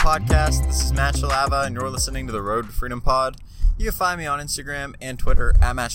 [0.00, 0.66] podcast.
[0.66, 3.36] This is Matt and you're listening to the Road to Freedom Pod.
[3.76, 5.94] You can find me on Instagram and Twitter at Matt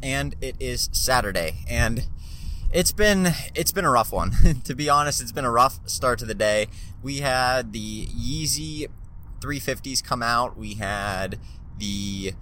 [0.00, 2.06] and it is Saturday, and
[2.72, 4.34] it's been it's been a rough one.
[4.64, 6.68] to be honest, it's been a rough start to the day.
[7.02, 8.86] We had the Yeezy
[9.40, 10.56] 350s come out.
[10.56, 11.40] We had
[11.76, 12.34] the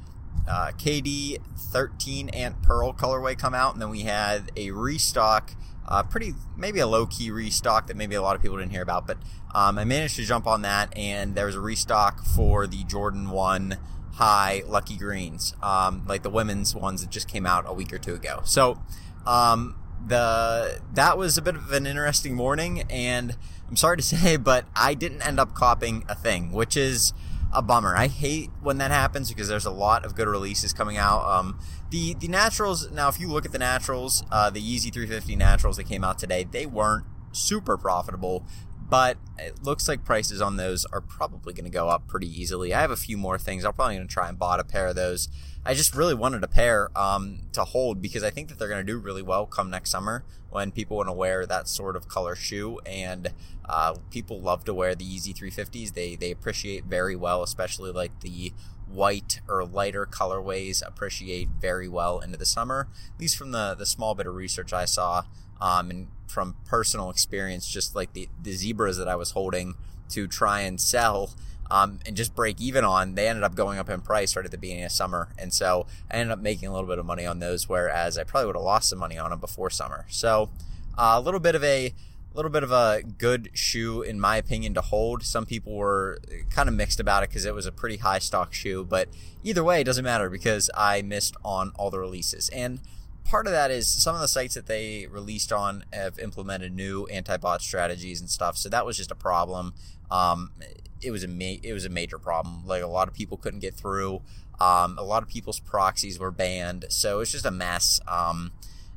[0.47, 5.55] uh, KD 13 Aunt Pearl colorway come out, and then we had a restock
[5.88, 8.82] uh, pretty maybe a low key restock that maybe a lot of people didn't hear
[8.82, 9.18] about, but
[9.54, 13.30] um, I managed to jump on that, and there was a restock for the Jordan
[13.30, 13.78] One
[14.14, 17.98] High Lucky Greens, um, like the women's ones that just came out a week or
[17.98, 18.41] two ago.
[18.45, 18.80] So
[19.27, 23.36] um, the that was a bit of an interesting morning, and
[23.69, 27.12] I'm sorry to say, but I didn't end up copying a thing, which is
[27.53, 27.95] a bummer.
[27.97, 31.25] I hate when that happens because there's a lot of good releases coming out.
[31.25, 31.59] Um,
[31.91, 35.77] the the naturals now, if you look at the naturals, uh, the Yeezy 350 naturals
[35.77, 38.44] that came out today, they weren't super profitable,
[38.92, 42.74] but it looks like prices on those are probably going to go up pretty easily.
[42.74, 43.64] I have a few more things.
[43.64, 45.30] I'm probably going to try and bought a pair of those.
[45.64, 48.84] I just really wanted a pair um, to hold because I think that they're going
[48.84, 52.06] to do really well come next summer when people want to wear that sort of
[52.06, 52.80] color shoe.
[52.84, 53.32] And
[53.66, 55.94] uh, people love to wear the Yeezy 350s.
[55.94, 58.52] They they appreciate very well, especially like the
[58.86, 62.88] white or lighter colorways appreciate very well into the summer.
[63.14, 65.22] At least from the the small bit of research I saw,
[65.62, 69.74] um, and from personal experience, just like the the zebras that I was holding
[70.10, 71.30] to try and sell.
[71.70, 74.50] Um, and just break even on, they ended up going up in price right at
[74.50, 75.30] the beginning of summer.
[75.38, 78.24] And so I ended up making a little bit of money on those, whereas I
[78.24, 80.04] probably would have lost some money on them before summer.
[80.10, 80.50] So
[80.98, 84.36] uh, a little bit of a a little bit of a good shoe, in my
[84.36, 85.22] opinion, to hold.
[85.22, 86.19] Some people were
[86.50, 89.08] kind of mixed about it because it was a pretty high stock shoe, but
[89.42, 92.48] either way, it doesn't matter because I missed on all the releases.
[92.50, 92.81] And
[93.25, 97.06] part of that is some of the sites that they released on have implemented new
[97.06, 99.75] anti-bot strategies and stuff, so that was just a problem.
[100.10, 100.53] Um,
[101.00, 102.66] it was a ma- it was a major problem.
[102.66, 104.22] Like a lot of people couldn't get through.
[104.61, 108.00] Um, a lot of people's proxies were banned, so it's just a mess.
[108.06, 108.53] Um,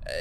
[0.05, 0.11] uh,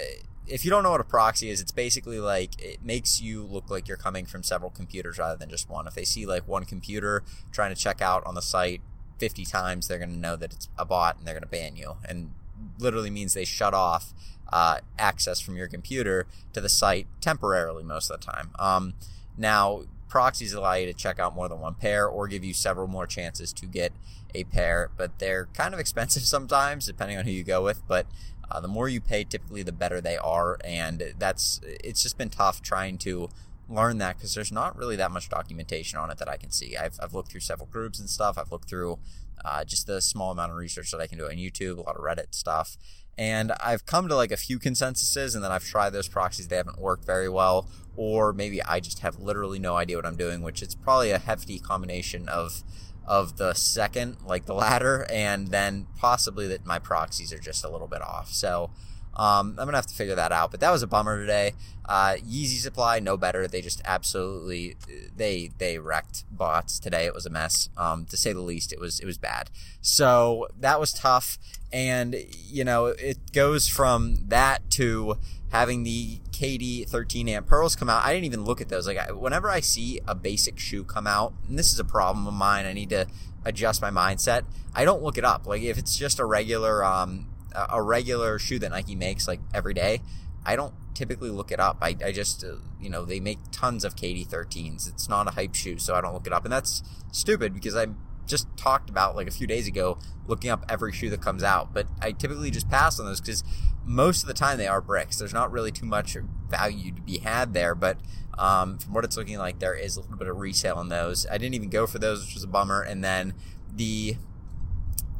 [0.47, 3.71] if you don't know what a proxy is, it's basically like it makes you look
[3.71, 5.87] like you're coming from several computers rather than just one.
[5.87, 7.23] If they see like one computer
[7.53, 8.83] trying to check out on the site
[9.19, 11.77] 50 times, they're going to know that it's a bot and they're going to ban
[11.77, 11.97] you.
[12.07, 12.33] And
[12.79, 14.13] literally means they shut off
[14.53, 18.51] uh, access from your computer to the site temporarily most of the time.
[18.59, 18.95] Um,
[19.37, 22.87] now, proxies allow you to check out more than one pair or give you several
[22.87, 23.93] more chances to get
[24.35, 27.83] a pair, but they're kind of expensive sometimes depending on who you go with.
[27.89, 28.07] But
[28.51, 32.31] uh, the more you pay, typically the better they are, and that's it's just been
[32.31, 33.29] tough trying to
[33.69, 36.77] learn that because there's not really that much documentation on it that I can see.
[36.77, 38.37] I've, I've looked through several groups and stuff.
[38.39, 38.99] I've looked through
[39.45, 41.97] uh, just the small amount of research that I can do on YouTube, a lot
[41.97, 42.77] of Reddit stuff,
[43.17, 46.49] and I've come to like a few consensuses, and then I've tried those proxies.
[46.49, 50.17] They haven't worked very well, or maybe I just have literally no idea what I'm
[50.17, 52.63] doing, which it's probably a hefty combination of
[53.07, 57.69] of the second, like the latter, and then possibly that my proxies are just a
[57.69, 58.33] little bit off.
[58.33, 58.71] So
[59.17, 60.51] um, I'm gonna have to figure that out.
[60.51, 61.53] But that was a bummer today.
[61.87, 63.47] Uh, Yeezy Supply, no better.
[63.47, 64.77] They just absolutely
[65.17, 67.07] they they wrecked bots today.
[67.07, 68.73] It was a mess, um, to say the least.
[68.73, 69.51] It was it was bad.
[69.81, 71.39] So that was tough.
[71.73, 75.19] And you know it goes from that to
[75.51, 78.05] having the KD 13 Aunt Pearls come out.
[78.05, 78.87] I didn't even look at those.
[78.87, 82.27] Like I, whenever I see a basic shoe come out, and this is a problem
[82.27, 83.07] of mine, I need to
[83.45, 84.45] adjust my mindset.
[84.75, 85.47] I don't look it up.
[85.47, 89.75] Like if it's just a regular um, a regular shoe that Nike makes like every
[89.75, 90.03] day,
[90.45, 91.79] I don't typically look it up.
[91.81, 94.89] I, I just, uh, you know, they make tons of KD 13s.
[94.89, 96.45] It's not a hype shoe, so I don't look it up.
[96.45, 96.83] And that's
[97.13, 97.87] stupid because I
[98.27, 101.73] just talked about like a few days ago looking up every shoe that comes out.
[101.75, 103.43] But I typically just pass on those because
[103.85, 105.19] most of the time they are bricks.
[105.19, 106.17] There's not really too much
[106.49, 107.99] value to be had there, but
[108.39, 111.27] um, from what it's looking like, there is a little bit of resale on those.
[111.27, 112.83] I didn't even go for those, which was a bummer.
[112.83, 113.35] And then
[113.73, 114.17] the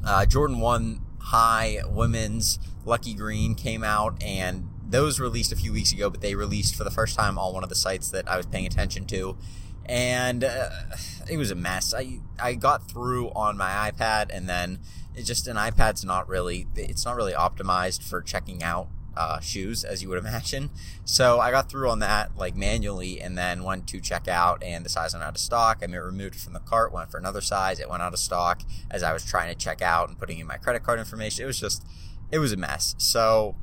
[0.05, 5.93] uh, Jordan 1 High Women's Lucky Green came out, and those released a few weeks
[5.93, 8.37] ago, but they released for the first time on one of the sites that I
[8.37, 9.37] was paying attention to.
[9.87, 10.69] And uh,
[11.31, 11.95] it was a mess.
[11.95, 14.81] I I got through on my iPad, and then
[15.15, 19.85] it's just an iPad's not really it's not really optimized for checking out uh, shoes,
[19.85, 20.71] as you would imagine.
[21.05, 24.85] So I got through on that like manually, and then went to check out, and
[24.85, 25.83] the size went out of stock.
[25.83, 28.63] I removed it from the cart, went for another size, it went out of stock
[28.91, 31.45] as I was trying to check out and putting in my credit card information.
[31.45, 31.85] It was just,
[32.31, 32.95] it was a mess.
[32.99, 33.57] So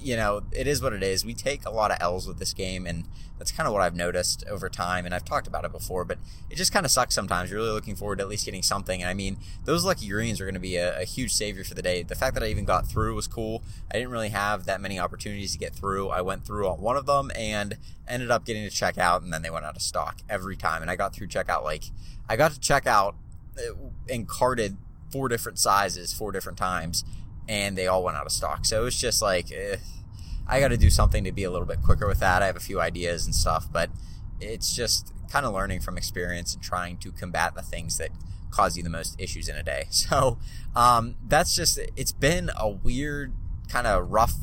[0.00, 1.24] you know, it is what it is.
[1.24, 3.04] We take a lot of L's with this game, and
[3.38, 5.04] that's kind of what I've noticed over time.
[5.04, 6.18] And I've talked about it before, but
[6.50, 7.50] it just kind of sucks sometimes.
[7.50, 9.02] You're really looking forward to at least getting something.
[9.02, 11.74] And I mean, those lucky greens are going to be a, a, huge savior for
[11.74, 12.02] the day.
[12.02, 13.62] The fact that I even got through was cool.
[13.90, 16.08] I didn't really have that many opportunities to get through.
[16.08, 17.76] I went through on one of them and
[18.08, 20.82] ended up getting to check out, and then they went out of stock every time.
[20.82, 21.84] And I got through checkout like
[22.28, 23.16] I got to check out
[23.58, 23.74] uh,
[24.08, 24.76] and carded
[25.10, 27.04] four different sizes four different times
[27.48, 28.64] and they all went out of stock.
[28.64, 29.76] So it was just like, eh,
[30.48, 32.42] I got to do something to be a little bit quicker with that.
[32.42, 33.90] I have a few ideas and stuff, but
[34.40, 38.10] it's just kind of learning from experience and trying to combat the things that
[38.50, 39.86] cause you the most issues in a day.
[39.90, 40.38] So
[40.74, 43.32] um, that's just, it's been a weird,
[43.68, 44.34] kind of rough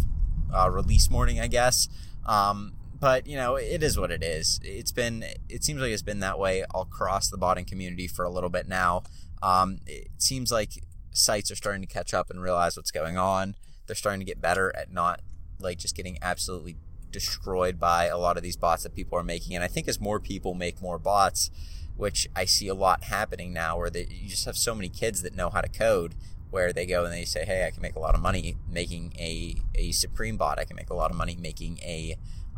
[0.54, 1.88] uh, release morning, I guess.
[2.26, 4.60] Um, but you know, it is what it is.
[4.64, 8.30] It's been, it seems like it's been that way across the botting community for a
[8.30, 9.04] little bit now.
[9.42, 10.72] Um, it seems like
[11.14, 13.56] sites are starting to catch up and realize what's going on.
[13.88, 15.22] They're starting to get better at not
[15.60, 16.76] like just getting absolutely
[17.12, 19.56] destroyed by a lot of these bots that people are making.
[19.56, 21.50] And I think as more people make more bots,
[21.96, 25.22] which I see a lot happening now, where they, you just have so many kids
[25.22, 26.16] that know how to code,
[26.50, 29.14] where they go and they say, "Hey, I can make a lot of money making
[29.18, 30.60] a a Supreme bot.
[30.60, 32.16] I can make a lot of money making a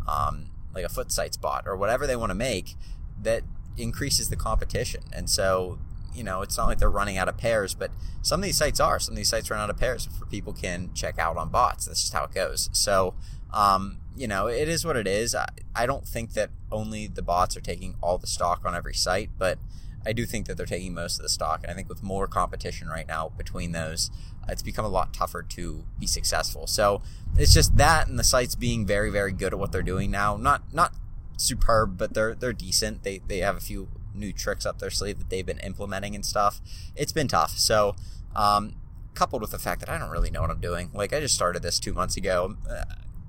[0.07, 2.75] um, like a Foot Sites bot or whatever they want to make."
[3.21, 3.43] That
[3.77, 5.79] increases the competition, and so
[6.15, 7.91] you know, it's not like they're running out of pairs, but
[8.21, 8.99] some of these sites are.
[8.99, 11.85] Some of these sites run out of pairs for people can check out on bots.
[11.85, 12.69] That's just how it goes.
[12.71, 13.13] So,
[13.53, 15.35] um, you know, it is what it is.
[15.35, 18.93] I, I don't think that only the bots are taking all the stock on every
[18.93, 19.59] site, but
[20.05, 21.61] I do think that they're taking most of the stock.
[21.63, 24.11] And I think with more competition right now between those,
[24.47, 26.67] it's become a lot tougher to be successful.
[26.67, 27.01] So
[27.37, 30.37] it's just that and the sites being very, very good at what they're doing now.
[30.37, 30.93] Not not
[31.37, 33.03] superb, but they're they're decent.
[33.03, 36.25] They they have a few new tricks up their sleeve that they've been implementing and
[36.25, 36.61] stuff.
[36.95, 37.51] It's been tough.
[37.57, 37.95] So,
[38.35, 38.75] um,
[39.13, 40.89] coupled with the fact that I don't really know what I'm doing.
[40.93, 42.57] Like, I just started this two months ago.
[42.69, 42.83] Uh,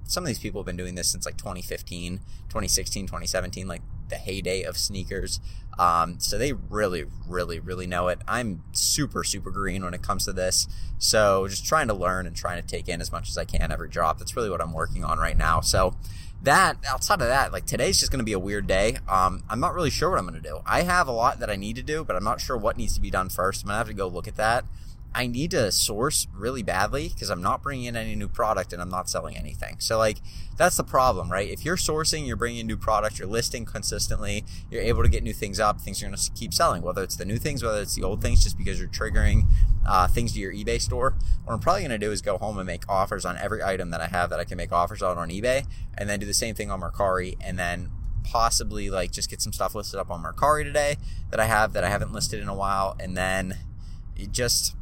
[0.05, 2.19] some of these people have been doing this since like 2015,
[2.49, 5.41] 2016, 2017, like the heyday of sneakers.
[5.79, 8.21] Um, so they really, really, really know it.
[8.27, 10.69] I'm super, super green when it comes to this.
[10.99, 13.71] So just trying to learn and trying to take in as much as I can
[13.71, 14.19] every drop.
[14.19, 15.61] That's really what I'm working on right now.
[15.61, 15.95] So
[16.43, 18.99] that outside of that, like today's just going to be a weird day.
[19.09, 20.61] Um, I'm not really sure what I'm going to do.
[20.67, 22.95] I have a lot that I need to do, but I'm not sure what needs
[22.95, 23.63] to be done first.
[23.63, 24.65] I'm going to have to go look at that.
[25.19, 28.83] I need to source really badly because I'm not bringing in any new product and
[28.83, 29.77] I'm not selling anything.
[29.81, 30.19] So like
[30.59, 31.49] that's the problem, right?
[31.49, 35.23] If you're sourcing, you're bringing in new product, you're listing consistently, you're able to get
[35.23, 36.83] new things up, things are going to keep selling.
[36.83, 39.47] Whether it's the new things, whether it's the old things, just because you're triggering
[39.87, 41.15] uh, things to your eBay store.
[41.45, 43.89] What I'm probably going to do is go home and make offers on every item
[43.93, 45.65] that I have that I can make offers on on eBay,
[45.97, 47.91] and then do the same thing on Mercari, and then
[48.23, 50.97] possibly like just get some stuff listed up on Mercari today
[51.31, 53.57] that I have that I haven't listed in a while, and then
[54.31, 54.76] just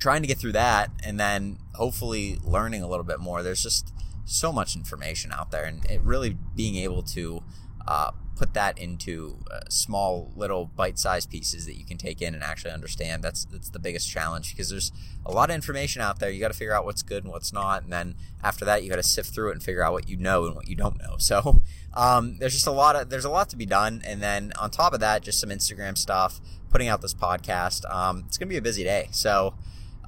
[0.00, 3.42] trying to get through that and then hopefully learning a little bit more.
[3.42, 3.92] There's just
[4.24, 7.42] so much information out there, and it really being able to
[7.86, 12.42] uh, put that into uh, small little bite-sized pieces that you can take in and
[12.42, 13.22] actually understand.
[13.22, 14.92] That's that's the biggest challenge because there's
[15.26, 16.30] a lot of information out there.
[16.30, 18.88] You got to figure out what's good and what's not, and then after that, you
[18.88, 20.98] got to sift through it and figure out what you know and what you don't
[20.98, 21.16] know.
[21.30, 21.60] So
[21.94, 24.70] um, there's just a lot of there's a lot to be done, and then on
[24.70, 27.88] top of that, just some Instagram stuff, putting out this podcast.
[27.92, 29.54] Um, it's gonna be a busy day, so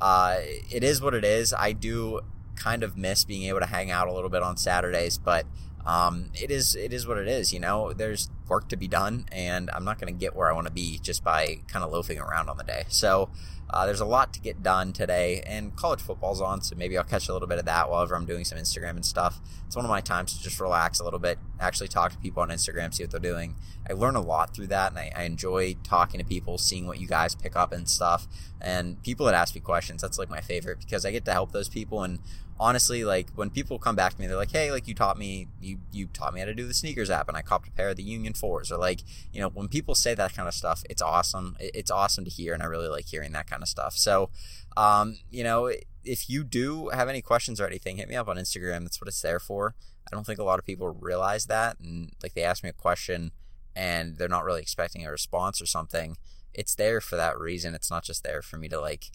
[0.03, 1.55] uh, it is what it is.
[1.55, 2.23] I do
[2.57, 5.47] kind of miss being able to hang out a little bit on Saturdays, but
[5.87, 7.53] um, it is it is what it is.
[7.53, 10.55] You know, there's work to be done, and I'm not going to get where I
[10.55, 12.85] want to be just by kind of loafing around on the day.
[12.89, 13.31] So
[13.73, 17.05] uh, there's a lot to get done today, and college football's on, so maybe I'll
[17.05, 19.41] catch a little bit of that while I'm doing some Instagram and stuff.
[19.67, 22.43] It's one of my times to just relax a little bit, actually talk to people
[22.43, 23.55] on Instagram, see what they're doing.
[23.89, 27.01] I learn a lot through that, and I, I enjoy talking to people, seeing what
[27.01, 28.29] you guys pick up and stuff.
[28.61, 31.53] And people that ask me questions, that's like my favorite because I get to help
[31.53, 32.19] those people and
[32.63, 35.49] honestly, like when people come back to me, they're like, "Hey, like you taught me,
[35.61, 37.89] you you taught me how to do the SNKRS app, and I copped a pair
[37.89, 39.01] of the Union fours." Or like,
[39.33, 41.57] you know, when people say that kind of stuff, it's awesome.
[41.59, 43.95] It's awesome to hear, and I really like hearing that kind of stuff.
[43.97, 44.31] So,
[44.77, 45.73] um, you know,
[46.05, 48.83] if you do have any questions or anything, hit me up on Instagram.
[48.83, 49.75] That's what it's there for.
[50.07, 52.75] I don't think a lot of people realize that, and like they ask me a
[52.75, 53.33] question
[53.75, 56.17] and they're not really expecting a response or something.
[56.55, 57.75] It's there for that reason.
[57.75, 59.11] It's not just there for me to like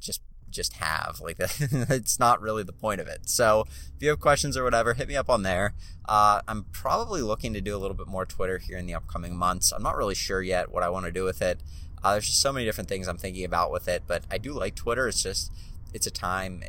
[0.00, 1.20] just just have.
[1.28, 3.28] Like it's not really the point of it.
[3.28, 3.64] So
[3.94, 5.74] if you have questions or whatever, hit me up on there.
[6.06, 9.36] Uh, I'm probably looking to do a little bit more Twitter here in the upcoming
[9.36, 9.72] months.
[9.72, 11.60] I'm not really sure yet what I want to do with it.
[12.02, 14.52] Uh, there's just so many different things I'm thinking about with it, but I do
[14.52, 15.06] like Twitter.
[15.06, 15.52] It's just
[15.92, 16.62] it's a time.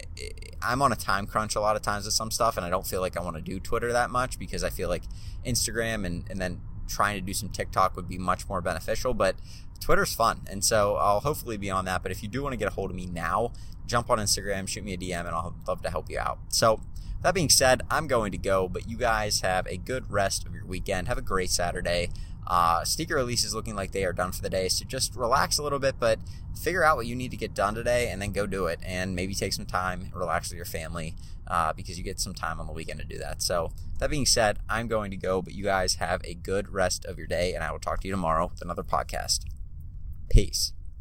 [0.62, 2.88] I'm on a time crunch a lot of times with some stuff, and I don't
[2.88, 5.04] feel like I want to do Twitter that much because I feel like
[5.46, 9.36] Instagram and and then trying to do some TikTok would be much more beneficial, but
[9.80, 10.42] Twitter's fun.
[10.50, 12.04] And so I'll hopefully be on that.
[12.04, 13.54] But if you do want to get a hold of me now,
[13.86, 16.40] jump on Instagram, shoot me a DM, and I'll love to help you out.
[16.50, 16.82] So,
[17.22, 20.56] that being said, I'm going to go, but you guys have a good rest of
[20.56, 21.10] your weekend.
[21.10, 22.12] Have a great Saturday.
[22.50, 25.64] Uh, sneaker releases looking like they are done for the day, so just relax a
[25.64, 26.20] little bit, but
[26.60, 28.80] figure out what you need to get done today and then go do it.
[28.84, 31.16] And maybe take some time, relax with your family,
[31.48, 33.42] uh, because you get some time on the weekend to do that.
[33.42, 37.06] So, that being said, I'm going to go, but you guys have a good rest
[37.06, 39.42] of your day, and I will talk to you tomorrow with another podcast.
[40.30, 40.74] Peace.